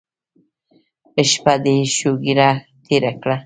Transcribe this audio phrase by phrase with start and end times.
[1.31, 2.49] شپه دې شوګیره
[2.85, 3.37] تېره کړه.